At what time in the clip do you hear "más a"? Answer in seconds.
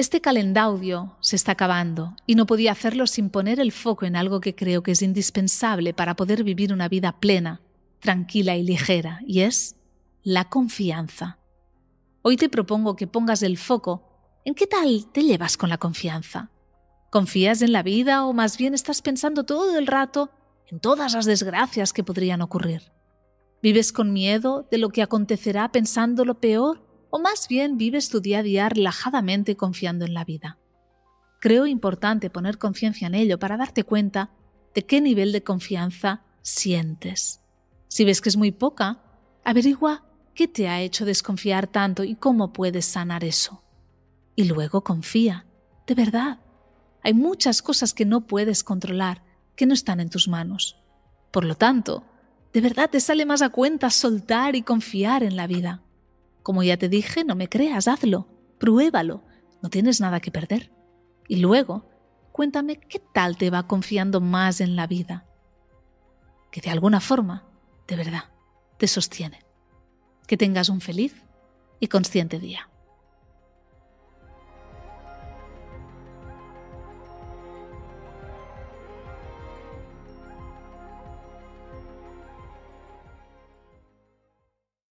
53.26-53.48